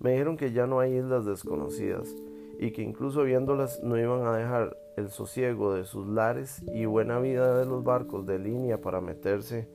[0.00, 2.16] Me dijeron que ya no hay islas desconocidas
[2.58, 7.20] y que incluso viéndolas no iban a dejar el sosiego de sus lares y buena
[7.20, 9.68] vida de los barcos de línea para meterse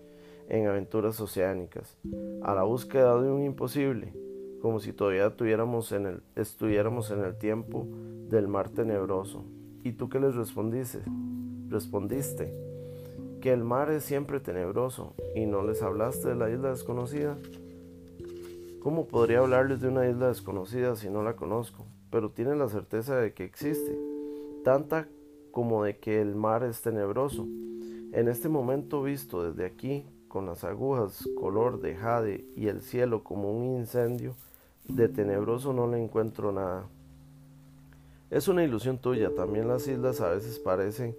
[0.50, 1.98] en aventuras oceánicas,
[2.42, 4.14] a la búsqueda de un imposible,
[4.64, 7.86] como si todavía tuviéramos en el, estuviéramos en el tiempo
[8.30, 9.44] del mar tenebroso.
[9.84, 11.02] ¿Y tú qué les respondiste?
[11.68, 12.50] Respondiste
[13.42, 17.38] que el mar es siempre tenebroso y no les hablaste de la isla desconocida.
[18.82, 21.86] ¿Cómo podría hablarles de una isla desconocida si no la conozco?
[22.10, 24.00] Pero tienen la certeza de que existe,
[24.64, 25.10] tanta
[25.52, 27.46] como de que el mar es tenebroso.
[28.14, 33.26] En este momento visto desde aquí, con las agujas color de jade y el cielo
[33.26, 34.36] como un incendio,
[34.88, 36.88] de tenebroso no le encuentro nada.
[38.30, 41.16] Es una ilusión tuya, también las islas a veces parecen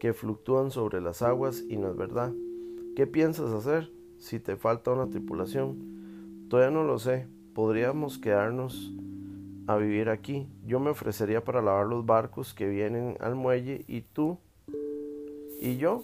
[0.00, 2.32] que fluctúan sobre las aguas y no es verdad.
[2.96, 6.46] ¿Qué piensas hacer si te falta una tripulación?
[6.48, 8.92] Todavía no lo sé, podríamos quedarnos
[9.66, 10.48] a vivir aquí.
[10.66, 14.38] Yo me ofrecería para lavar los barcos que vienen al muelle y tú
[15.60, 16.02] y yo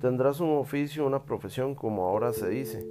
[0.00, 2.86] Tendrás un oficio, una profesión, como ahora se dice.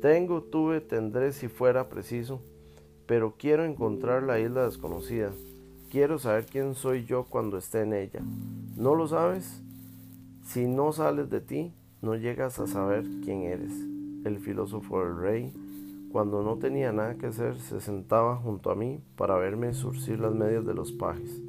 [0.00, 2.40] Tengo, tuve, tendré si fuera preciso,
[3.08, 5.32] pero quiero encontrar la isla desconocida.
[5.90, 8.20] Quiero saber quién soy yo cuando esté en ella.
[8.76, 9.62] ¿No lo sabes?
[10.44, 13.72] Si no sales de ti, no llegas a saber quién eres.
[14.26, 15.54] El filósofo del rey,
[16.12, 20.34] cuando no tenía nada que hacer, se sentaba junto a mí para verme surcir las
[20.34, 21.40] medias de los pajes,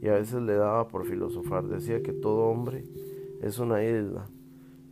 [0.00, 1.64] y a veces le daba por filosofar.
[1.64, 2.84] Decía que todo hombre
[3.42, 4.28] es una isla.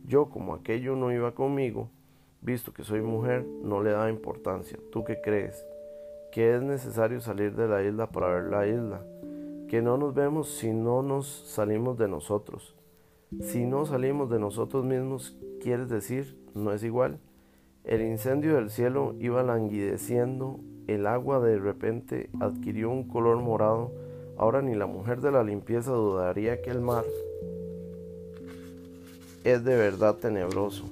[0.05, 1.89] Yo, como aquello no iba conmigo,
[2.41, 4.77] visto que soy mujer, no le daba importancia.
[4.91, 5.65] ¿Tú qué crees?
[6.31, 9.01] Que es necesario salir de la isla para ver la isla.
[9.67, 12.75] Que no nos vemos si no nos salimos de nosotros.
[13.41, 17.19] Si no salimos de nosotros mismos, quieres decir, no es igual.
[17.83, 23.91] El incendio del cielo iba languideciendo, el agua de repente adquirió un color morado
[24.41, 27.05] Ahora ni la mujer de la limpieza dudaría que el mar
[29.43, 30.85] es de verdad tenebroso,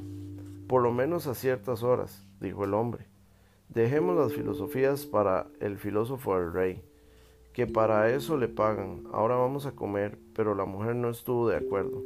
[0.67, 3.08] por lo menos a ciertas horas, dijo el hombre.
[3.69, 6.81] Dejemos las filosofías para el filósofo del rey,
[7.53, 9.03] que para eso le pagan.
[9.13, 12.01] Ahora vamos a comer, pero la mujer no estuvo de acuerdo.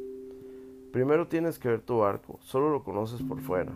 [0.92, 3.72] Primero tienes que ver tu barco, solo lo conoces por fuera.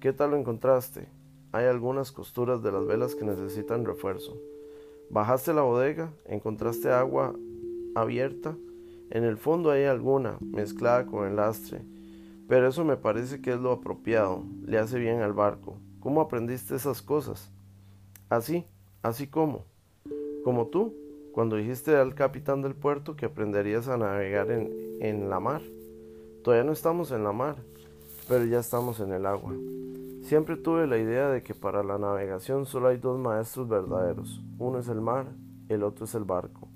[0.00, 1.06] ¿Qué tal lo encontraste?
[1.52, 4.34] Hay algunas costuras de las velas que necesitan refuerzo.
[5.10, 7.34] Bajaste la bodega, encontraste agua
[7.94, 8.56] abierta.
[9.10, 11.82] En el fondo hay alguna, mezclada con el lastre.
[12.48, 15.76] Pero eso me parece que es lo apropiado, le hace bien al barco.
[16.06, 17.50] ¿Cómo aprendiste esas cosas?
[18.28, 18.64] Así,
[19.02, 19.64] así como.
[20.44, 20.94] Como tú,
[21.32, 25.62] cuando dijiste al capitán del puerto que aprenderías a navegar en, en la mar.
[26.44, 27.56] Todavía no estamos en la mar,
[28.28, 29.52] pero ya estamos en el agua.
[30.22, 34.40] Siempre tuve la idea de que para la navegación solo hay dos maestros verdaderos.
[34.60, 35.26] Uno es el mar,
[35.68, 36.68] el otro es el barco.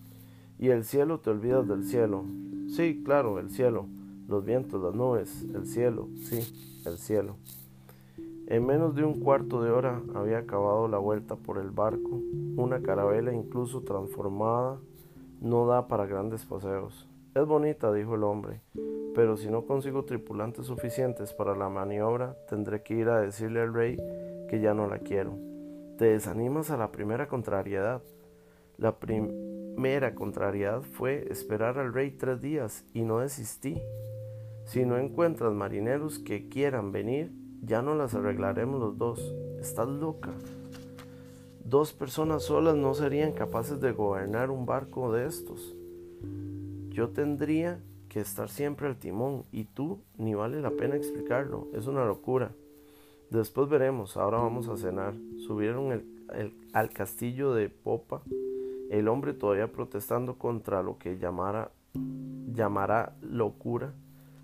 [0.59, 2.25] Y el cielo te olvidas del cielo.
[2.69, 3.87] Sí, claro, el cielo.
[4.27, 7.37] Los vientos, las nubes, el cielo, sí, el cielo.
[8.51, 12.21] En menos de un cuarto de hora había acabado la vuelta por el barco.
[12.57, 14.81] Una carabela incluso transformada
[15.41, 17.09] no da para grandes paseos.
[17.33, 18.61] Es bonita, dijo el hombre,
[19.15, 23.73] pero si no consigo tripulantes suficientes para la maniobra, tendré que ir a decirle al
[23.73, 23.97] rey
[24.49, 25.39] que ya no la quiero.
[25.97, 28.03] Te desanimas a la primera contrariedad.
[28.79, 33.81] La primera contrariedad fue esperar al rey tres días y no desistí.
[34.65, 37.31] Si no encuentras marineros que quieran venir,
[37.63, 39.35] ya no las arreglaremos los dos.
[39.61, 40.31] Estás loca.
[41.65, 45.75] Dos personas solas no serían capaces de gobernar un barco de estos.
[46.91, 51.69] Yo tendría que estar siempre al timón y tú ni vale la pena explicarlo.
[51.73, 52.51] Es una locura.
[53.31, 54.17] Después veremos.
[54.17, 55.15] Ahora vamos a cenar.
[55.47, 56.03] Subieron
[56.73, 58.23] al castillo de Popa.
[58.91, 61.71] El hombre todavía protestando contra lo que llamara,
[62.53, 63.95] llamará locura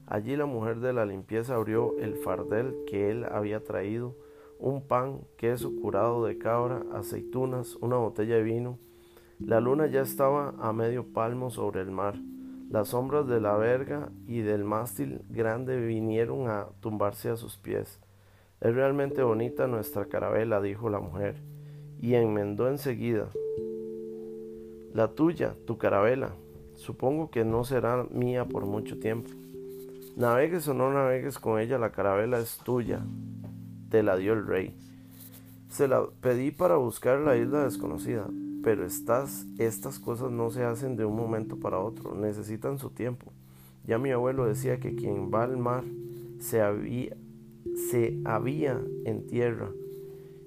[0.07, 4.15] Allí la mujer de la limpieza abrió el fardel que él había traído,
[4.59, 8.79] un pan, queso curado de cabra, aceitunas, una botella de vino.
[9.41, 12.15] La luna ya estaba a medio palmo sobre el mar.
[12.71, 18.01] Las sombras de la verga y del mástil grande vinieron a tumbarse a sus pies.
[18.61, 21.37] Es realmente bonita nuestra carabela, dijo la mujer,
[22.01, 23.29] y enmendó enseguida.
[24.95, 26.33] La tuya, tu carabela.
[26.75, 29.31] Supongo que no será mía por mucho tiempo.
[30.17, 33.03] Navegues o no navegues con ella, la carabela es tuya.
[33.91, 34.75] Te la dio el rey.
[35.69, 38.27] Se la pedí para buscar la isla desconocida,
[38.65, 39.45] pero estas,
[40.03, 43.31] cosas no se hacen de un momento para otro, necesitan su tiempo.
[43.87, 45.85] Ya mi abuelo decía que quien va al mar
[46.41, 47.15] se había,
[47.91, 49.69] se había en tierra,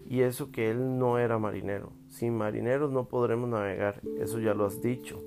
[0.09, 1.91] y eso que él no era marinero.
[2.07, 5.21] Sin marineros no podremos navegar, eso ya lo has dicho.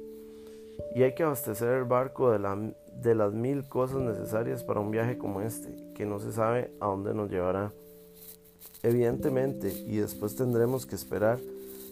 [0.94, 2.56] Y hay que abastecer el barco de la
[3.00, 6.86] de las mil cosas necesarias para un viaje como este, que no se sabe a
[6.86, 7.72] dónde nos llevará.
[8.82, 11.38] Evidentemente, y después tendremos que esperar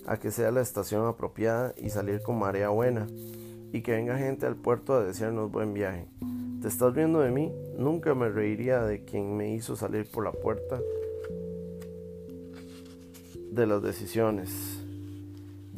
[0.06, 3.06] a que sea la estación apropiada y salir con marea buena,
[3.72, 6.06] y que venga gente al puerto a desearnos buen viaje.
[6.60, 7.52] ¿Te estás viendo de mí?
[7.78, 10.80] Nunca me reiría de quien me hizo salir por la puerta
[13.50, 14.79] de las decisiones.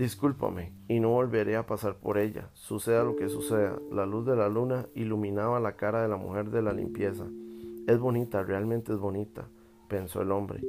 [0.03, 2.51] Discúlpame, y no volveré a pasar por ella.
[2.55, 6.51] Suceda lo que suceda, la luz de la luna iluminaba la cara de la mujer
[6.51, 7.25] de la limpieza.
[7.87, 9.47] Es bonita, realmente es bonita,
[9.87, 10.61] pensó el hombre.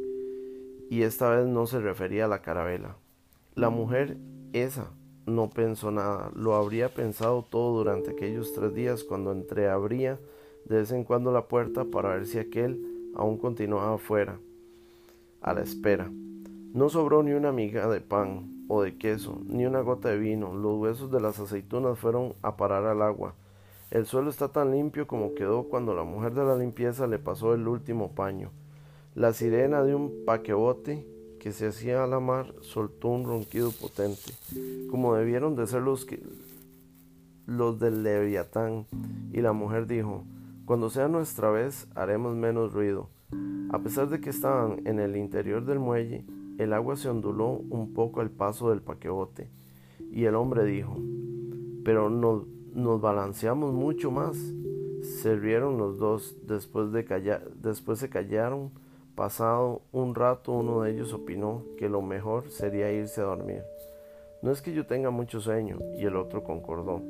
[0.91, 2.97] Y esta vez no se refería a la carabela.
[3.55, 4.19] La mujer
[4.51, 4.91] esa
[5.25, 10.19] no pensó nada, lo habría pensado todo durante aquellos tres días cuando entreabría
[10.65, 14.37] de vez en cuando la puerta para ver si aquel aún continuaba afuera,
[15.41, 16.11] a la espera.
[16.73, 20.55] No sobró ni una miga de pan, o de queso, ni una gota de vino.
[20.55, 23.35] Los huesos de las aceitunas fueron a parar al agua.
[23.91, 27.53] El suelo está tan limpio como quedó cuando la mujer de la limpieza le pasó
[27.53, 28.49] el último paño.
[29.15, 31.05] La sirena de un paquebote
[31.39, 34.31] que se hacía a la mar soltó un ronquido potente,
[34.89, 36.23] como debieron de ser los, que,
[37.45, 38.87] los del leviatán,
[39.31, 40.23] y la mujer dijo,
[40.65, 43.09] cuando sea nuestra vez haremos menos ruido.
[43.71, 46.23] A pesar de que estaban en el interior del muelle,
[46.57, 49.49] el agua se onduló un poco al paso del paquebote,
[50.11, 50.97] y el hombre dijo,
[51.83, 54.37] pero nos, balanceamos mucho más.
[55.01, 58.71] Se rieron los dos, después, de callar, después se callaron.
[59.15, 63.61] Pasado un rato uno de ellos opinó que lo mejor sería irse a dormir.
[64.41, 67.01] No es que yo tenga mucho sueño, y el otro concordó.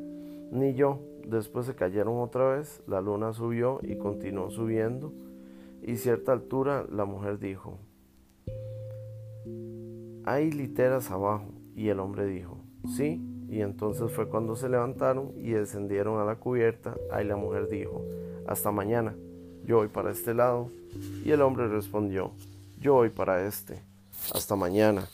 [0.52, 1.00] Ni yo.
[1.26, 5.14] Después se cayeron otra vez, la luna subió y continuó subiendo,
[5.82, 7.80] y cierta altura la mujer dijo,
[10.26, 11.46] hay literas abajo.
[11.76, 12.58] Y el hombre dijo,
[12.96, 16.96] sí, y entonces fue cuando se levantaron y descendieron a la cubierta.
[17.12, 18.04] Ahí la mujer dijo,
[18.48, 19.16] hasta mañana,
[19.66, 20.70] yo voy para este lado.
[21.24, 22.32] Y el hombre respondió,
[22.80, 23.82] yo voy para este,
[24.34, 25.08] hasta mañana.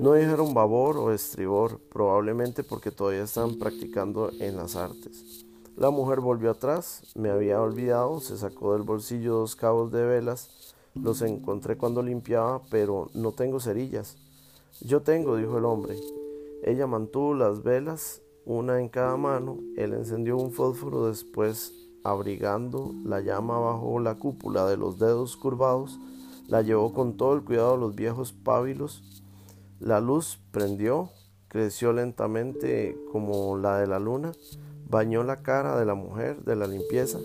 [0.00, 5.44] No dijeron babor o estribor, probablemente porque todavía están practicando en las artes.
[5.76, 10.74] La mujer volvió atrás, me había olvidado, se sacó del bolsillo dos cabos de velas,
[10.94, 14.16] los encontré cuando limpiaba, pero no tengo cerillas.
[14.80, 15.96] Yo tengo, dijo el hombre.
[16.64, 23.20] Ella mantuvo las velas, una en cada mano, él encendió un fósforo después, abrigando la
[23.20, 26.00] llama bajo la cúpula de los dedos curvados,
[26.48, 29.02] la llevó con todo el cuidado a los viejos pábilos.
[29.78, 31.10] La luz prendió,
[31.48, 34.32] creció lentamente como la de la luna,
[34.88, 37.20] bañó la cara de la mujer de la limpieza.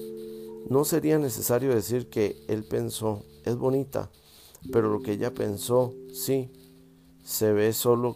[0.70, 4.12] No sería necesario decir que él pensó, es bonita,
[4.72, 6.52] pero lo que ella pensó, sí,
[7.28, 8.16] se ve solo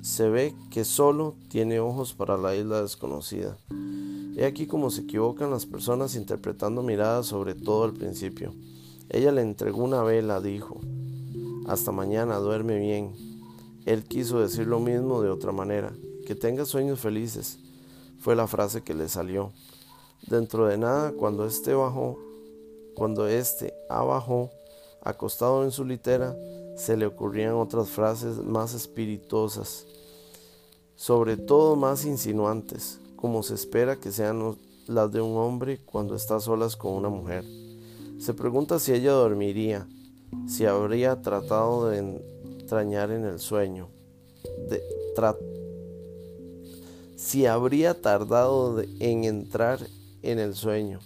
[0.00, 3.58] se ve que solo tiene ojos para la isla desconocida.
[4.38, 8.54] He aquí cómo se equivocan las personas interpretando miradas sobre todo al principio.
[9.10, 10.80] Ella le entregó una vela, dijo,
[11.66, 13.12] hasta mañana, duerme bien.
[13.84, 15.92] Él quiso decir lo mismo de otra manera,
[16.26, 17.58] que tenga sueños felices
[18.18, 19.52] fue la frase que le salió.
[20.26, 22.18] Dentro de nada, cuando este bajó,
[22.94, 24.50] cuando este abajó,
[25.02, 26.34] acostado en su litera,
[26.76, 29.86] se le ocurrían otras frases más espirituosas,
[30.96, 34.56] sobre todo más insinuantes, como se espera que sean
[34.86, 37.44] las de un hombre cuando está solas con una mujer.
[38.18, 39.86] Se pregunta si ella dormiría,
[40.46, 43.88] si habría tratado de entrañar en el sueño,
[44.68, 44.82] de,
[47.16, 49.80] si habría tardado en entrar
[50.22, 51.00] en el sueño.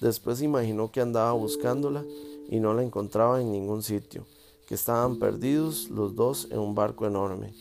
[0.00, 2.04] Después imaginó que andaba buscándola
[2.48, 4.26] y no la encontraba en ningún sitio,
[4.68, 7.54] que estaban perdidos los dos en un barco enorme.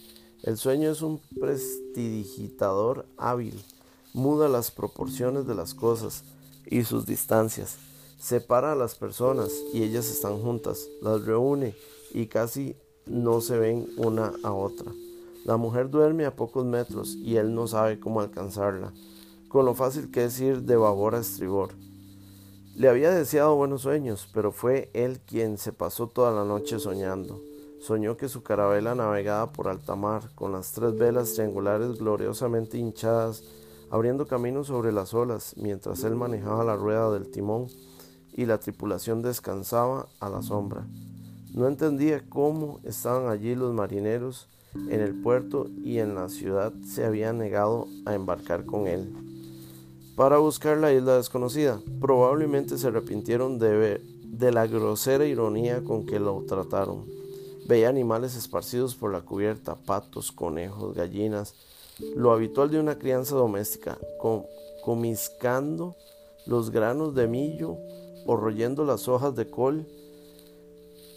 [0.43, 3.63] El sueño es un prestidigitador hábil,
[4.13, 6.25] muda las proporciones de las cosas
[6.65, 7.77] y sus distancias,
[8.19, 11.75] separa a las personas y ellas están juntas, las reúne
[12.13, 14.91] y casi no se ven una a otra.
[15.45, 18.91] La mujer duerme a pocos metros y él no sabe cómo alcanzarla,
[19.47, 21.69] con lo fácil que es ir de babor a estribor.
[22.77, 27.41] Le había deseado buenos sueños, pero fue él quien se pasó toda la noche soñando.
[27.79, 33.43] Soñó que su carabela navegaba por alta mar, con las tres velas triangulares gloriosamente hinchadas,
[33.89, 37.65] abriendo camino sobre las olas, mientras él manejaba la rueda del timón
[38.33, 40.85] y la tripulación descansaba a la sombra.
[41.55, 47.05] No entendía cómo estaban allí los marineros en el puerto y en la ciudad se
[47.05, 49.26] habían negado a embarcar con él.
[50.17, 56.19] Para buscar la isla desconocida, probablemente se arrepintieron de, de la grosera ironía con que
[56.19, 57.05] lo trataron.
[57.67, 61.53] Veía animales esparcidos por la cubierta, patos, conejos, gallinas,
[62.15, 63.99] lo habitual de una crianza doméstica,
[64.83, 65.95] comiscando
[66.47, 67.77] los granos de millo
[68.25, 69.85] o royendo las hojas de col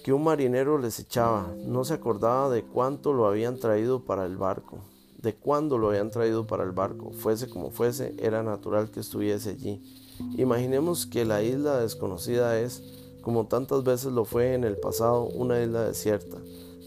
[0.04, 1.54] que un marinero les echaba.
[1.64, 4.80] No se acordaba de cuánto lo habían traído para el barco,
[5.22, 7.12] de cuándo lo habían traído para el barco.
[7.12, 9.82] Fuese como fuese, era natural que estuviese allí.
[10.36, 12.82] Imaginemos que la isla desconocida es,
[13.22, 16.38] como tantas veces lo fue en el pasado, una isla desierta.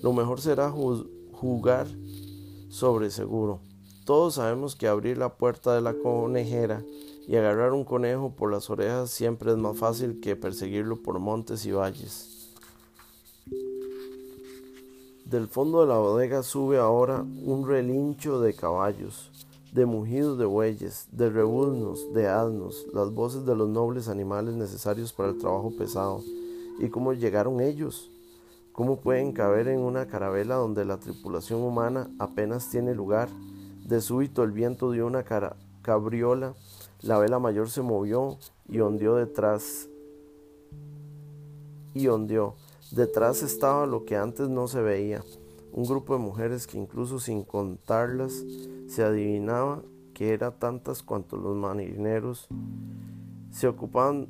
[0.01, 1.87] Lo mejor será jugar
[2.69, 3.61] sobre seguro.
[4.05, 6.83] Todos sabemos que abrir la puerta de la conejera
[7.27, 11.65] y agarrar un conejo por las orejas siempre es más fácil que perseguirlo por montes
[11.65, 12.32] y valles.
[15.25, 19.31] Del fondo de la bodega sube ahora un relincho de caballos,
[19.71, 25.13] de mugidos de bueyes, de rebuznos, de asnos, las voces de los nobles animales necesarios
[25.13, 26.21] para el trabajo pesado.
[26.77, 28.11] ¿Y cómo llegaron ellos?
[28.73, 33.29] ¿Cómo pueden caber en una carabela donde la tripulación humana apenas tiene lugar?
[33.85, 35.23] De súbito el viento dio una
[35.81, 36.53] cabriola,
[37.01, 39.87] la vela mayor se movió y ondeó detrás.
[41.93, 42.55] Y ondeó.
[42.93, 45.23] Detrás estaba lo que antes no se veía,
[45.71, 48.43] un grupo de mujeres que incluso sin contarlas
[48.87, 49.81] se adivinaba
[50.13, 52.47] que eran tantas cuanto los marineros
[53.53, 54.27] se ocupaban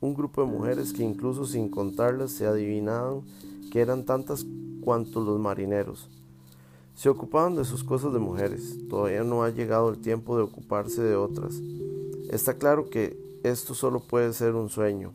[0.00, 3.22] un grupo de mujeres que incluso sin contarlas se adivinaban
[3.70, 4.46] que eran tantas
[4.80, 6.08] cuanto los marineros.
[6.94, 8.76] Se ocupaban de sus cosas de mujeres.
[8.88, 11.60] Todavía no ha llegado el tiempo de ocuparse de otras.
[12.30, 15.12] Está claro que esto solo puede ser un sueño.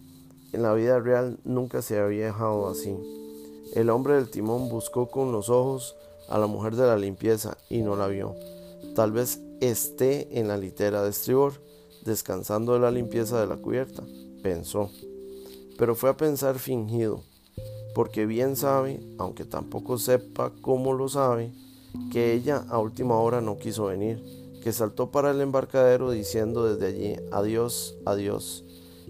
[0.53, 2.95] En la vida real nunca se había dejado así.
[3.73, 5.95] El hombre del timón buscó con los ojos
[6.29, 8.35] a la mujer de la limpieza y no la vio.
[8.95, 11.53] Tal vez esté en la litera de estribor,
[12.03, 14.03] descansando de la limpieza de la cubierta,
[14.43, 14.89] pensó.
[15.77, 17.21] Pero fue a pensar fingido,
[17.93, 21.51] porque bien sabe, aunque tampoco sepa cómo lo sabe,
[22.11, 24.23] que ella a última hora no quiso venir,
[24.61, 28.64] que saltó para el embarcadero diciendo desde allí, adiós, adiós,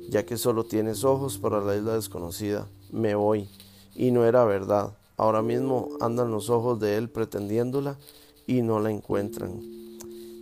[0.09, 3.49] ya que solo tienes ojos para la isla desconocida, me voy.
[3.95, 7.97] Y no era verdad, ahora mismo andan los ojos de él pretendiéndola
[8.47, 9.61] y no la encuentran.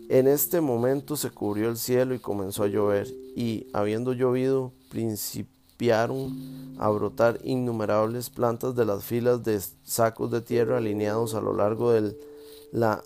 [0.09, 6.75] En este momento se cubrió el cielo y comenzó a llover, y habiendo llovido, principiaron
[6.77, 11.91] a brotar innumerables plantas de las filas de sacos de tierra alineados a lo largo
[11.91, 12.15] de
[12.71, 13.03] la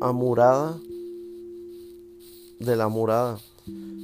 [0.00, 0.78] amurada
[2.58, 3.38] de la murada.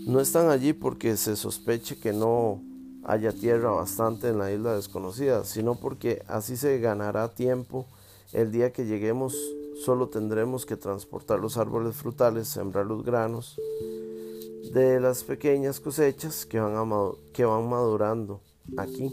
[0.07, 2.61] No están allí porque se sospeche que no
[3.05, 7.87] haya tierra bastante en la isla desconocida, sino porque así se ganará tiempo
[8.33, 9.37] el día que lleguemos
[9.85, 13.61] solo tendremos que transportar los árboles frutales, sembrar los granos
[14.73, 16.91] de las pequeñas cosechas que van,
[17.33, 18.41] que van madurando
[18.77, 19.11] aquí,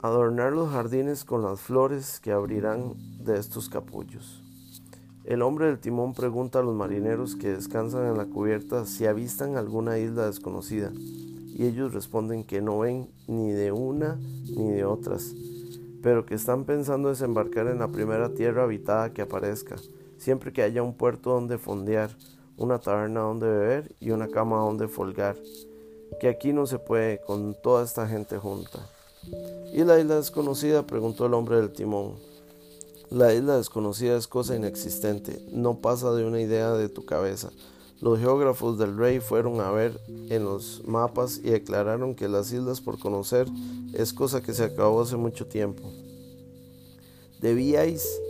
[0.00, 4.47] adornar los jardines con las flores que abrirán de estos capullos.
[5.28, 9.58] El hombre del timón pregunta a los marineros que descansan en la cubierta si avistan
[9.58, 14.18] alguna isla desconocida, y ellos responden que no ven ni de una
[14.56, 15.34] ni de otras,
[16.02, 19.76] pero que están pensando desembarcar en la primera tierra habitada que aparezca,
[20.16, 22.08] siempre que haya un puerto donde fondear,
[22.56, 25.36] una taberna donde beber y una cama donde folgar,
[26.20, 28.78] que aquí no se puede con toda esta gente junta.
[29.74, 30.86] ¿Y la isla desconocida?
[30.86, 32.14] preguntó el hombre del timón.
[33.10, 37.50] La isla desconocida es cosa inexistente, no pasa de una idea de tu cabeza.
[38.02, 39.98] Los geógrafos del rey fueron a ver
[40.28, 43.48] en los mapas y declararon que las islas por conocer
[43.94, 45.90] es cosa que se acabó hace mucho tiempo.
[47.40, 48.20] Debíais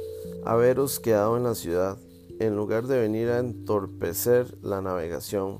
[0.44, 1.98] haberos quedado en la ciudad,
[2.38, 5.58] en lugar de venir a entorpecer la navegación.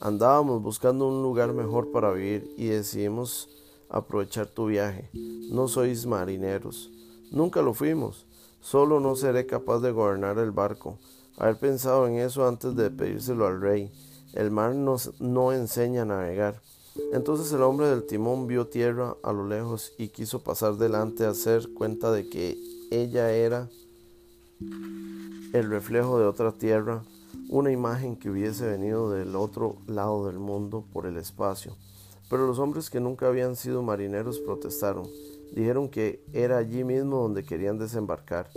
[0.00, 3.48] Andábamos buscando un lugar mejor para vivir y decidimos
[3.88, 5.08] aprovechar tu viaje.
[5.12, 6.90] No sois marineros.
[7.30, 8.26] Nunca lo fuimos.
[8.60, 10.98] Solo no seré capaz de gobernar el barco
[11.40, 13.90] Haber pensado en eso antes de pedírselo al rey.
[14.34, 16.60] El mar nos, no enseña a navegar.
[17.14, 21.30] Entonces el hombre del timón vio tierra a lo lejos y quiso pasar delante a
[21.30, 22.58] hacer cuenta de que
[22.90, 23.70] ella era
[24.60, 27.04] el reflejo de otra tierra,
[27.48, 31.74] una imagen que hubiese venido del otro lado del mundo por el espacio.
[32.28, 35.08] Pero los hombres que nunca habían sido marineros protestaron.
[35.52, 38.48] Dijeron que era allí mismo donde querían desembarcar.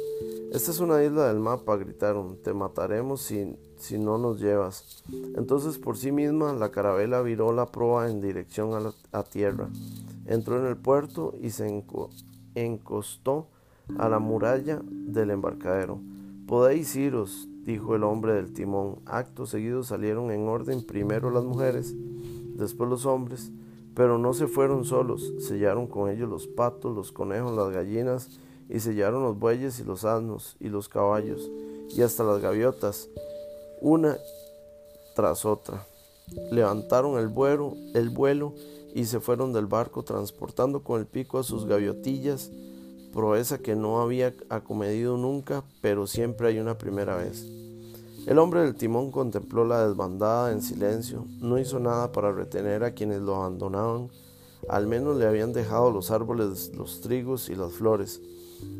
[0.51, 2.37] Esta es una isla del mapa, gritaron.
[2.43, 5.03] Te mataremos si, si no nos llevas.
[5.35, 9.69] Entonces por sí misma la carabela viró la proa en dirección a, a tierra.
[10.25, 11.83] Entró en el puerto y se
[12.55, 13.47] encostó
[13.97, 15.99] a la muralla del embarcadero.
[16.47, 18.99] Podéis iros, dijo el hombre del timón.
[19.05, 21.95] Acto seguido salieron en orden primero las mujeres,
[22.55, 23.51] después los hombres,
[23.95, 28.29] pero no se fueron solos, sellaron con ellos los patos, los conejos, las gallinas,
[28.69, 31.51] y sellaron los bueyes y los asnos y los caballos,
[31.89, 33.09] y hasta las gaviotas,
[33.81, 34.17] una
[35.15, 35.85] tras otra.
[36.51, 38.53] Levantaron el vuelo, el vuelo
[38.95, 42.51] y se fueron del barco transportando con el pico a sus gaviotillas,
[43.11, 47.62] proeza que no había acomedido nunca, pero siempre hay una primera vez.
[48.25, 52.93] El hombre del timón contempló la desbandada en silencio, no hizo nada para retener a
[52.93, 54.09] quienes lo abandonaban,
[54.69, 58.21] al menos le habían dejado los árboles, los trigos y las flores,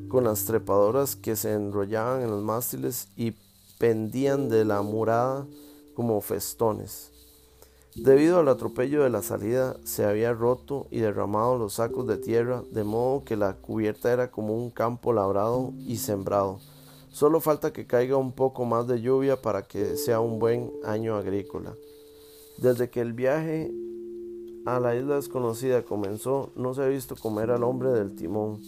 [0.08, 3.34] con las trepadoras que se enrollaban en los mástiles y
[3.80, 5.46] pendían de la murada
[5.94, 7.12] como festones.
[7.96, 12.64] Debido al atropello de la salida, se había roto y derramado los sacos de tierra,
[12.72, 16.60] de modo que la cubierta era como un campo labrado y sembrado
[17.14, 21.16] Solo falta que caiga un poco más de lluvia para que sea un buen año
[21.16, 21.76] agrícola.
[22.58, 23.72] Desde que el viaje
[24.66, 28.60] a la isla desconocida comenzó, no se ha visto comer al hombre del timón.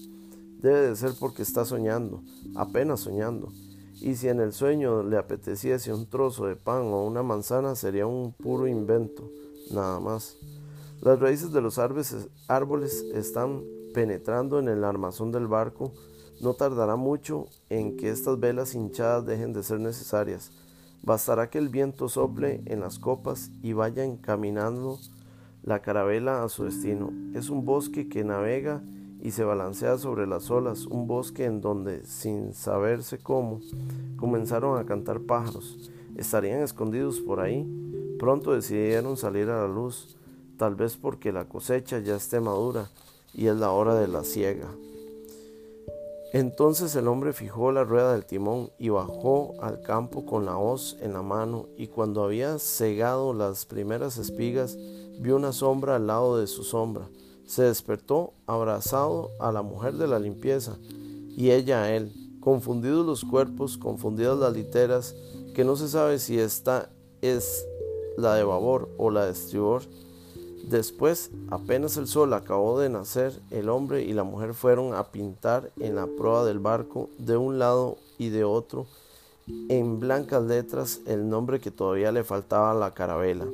[0.61, 2.21] Debe de ser porque está soñando,
[2.55, 3.51] apenas soñando.
[3.99, 8.05] Y si en el sueño le apeteciese un trozo de pan o una manzana, sería
[8.05, 9.27] un puro invento,
[9.71, 10.37] nada más.
[11.01, 13.63] Las raíces de los árboles están
[13.95, 15.93] penetrando en el armazón del barco
[16.41, 20.51] no tardará mucho en que estas velas hinchadas dejen de ser necesarias.
[21.03, 24.99] Bastará que el viento sople en las copas y vaya encaminando
[25.63, 27.11] la carabela a su destino.
[27.33, 28.81] Es un bosque que navega
[29.21, 33.59] y se balancea sobre las olas, un bosque en donde, sin saberse cómo,
[34.17, 35.89] comenzaron a cantar pájaros.
[36.15, 37.67] Estarían escondidos por ahí.
[38.19, 40.15] Pronto decidieron salir a la luz,
[40.57, 42.89] tal vez porque la cosecha ya esté madura
[43.33, 44.67] y es la hora de la siega.
[46.35, 50.97] Entonces el hombre fijó la rueda del timón y bajó al campo con la hoz
[50.99, 54.77] en la mano, y cuando había cegado las primeras espigas,
[55.21, 57.07] vio una sombra al lado de su sombra.
[57.45, 62.11] Se despertó abrazado a la mujer de la limpieza, y ella a él,
[62.41, 65.15] Confundidos los cuerpos, confundidas las literas,
[65.55, 66.89] que no se sabe si esta
[67.21, 67.65] es
[68.17, 69.83] la de babor o la de estribor.
[70.69, 75.71] Después, apenas el sol acabó de nacer, el hombre y la mujer fueron a pintar
[75.79, 78.87] en la proa del barco de un lado y de otro
[79.69, 83.45] en blancas letras el nombre que todavía le faltaba a la carabela.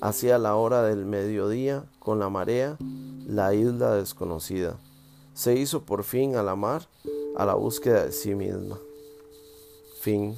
[0.00, 2.78] Hacia la hora del mediodía, con la marea,
[3.26, 4.78] la isla desconocida.
[5.34, 6.88] Se hizo por fin a la mar,
[7.36, 8.78] a la búsqueda de sí misma.
[10.00, 10.36] Fin.